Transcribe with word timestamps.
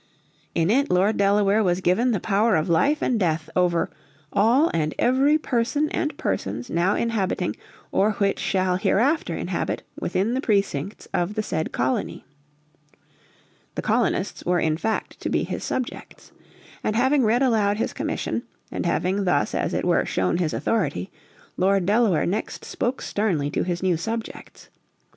In 0.55 0.71
it 0.71 0.89
Lord 0.89 1.15
Delaware 1.17 1.63
was 1.63 1.79
given 1.79 2.09
the 2.09 2.19
power 2.19 2.55
of 2.55 2.67
life 2.67 3.03
and 3.03 3.19
death 3.19 3.51
over 3.55 3.91
"all 4.33 4.71
and 4.73 4.95
every 4.97 5.37
person 5.37 5.89
and 5.91 6.17
persons 6.17 6.71
now 6.71 6.95
inhabiting, 6.95 7.55
or 7.91 8.13
which 8.13 8.39
shall 8.39 8.77
hereafter 8.77 9.35
inhabit 9.37 9.83
within 9.99 10.33
the 10.33 10.41
precincts 10.41 11.07
of 11.13 11.35
the 11.35 11.43
said 11.43 11.71
colony." 11.71 12.25
The 13.75 13.83
colonists 13.83 14.43
were 14.43 14.59
in 14.59 14.75
fact 14.75 15.19
to 15.19 15.29
be 15.29 15.43
his 15.43 15.63
subjects. 15.63 16.31
And 16.83 16.95
having 16.95 17.23
read 17.23 17.43
aloud 17.43 17.77
his 17.77 17.93
commission, 17.93 18.41
and 18.71 18.87
having 18.87 19.25
thus 19.25 19.53
as 19.53 19.71
it 19.71 19.85
were 19.85 20.03
shown 20.03 20.37
his 20.39 20.51
authority, 20.51 21.11
Lord 21.57 21.85
Delaware 21.85 22.25
next 22.25 22.65
spoke 22.65 23.03
sternly 23.03 23.51
to 23.51 23.61
his 23.61 23.83
new 23.83 23.97
subjects. 23.97 24.69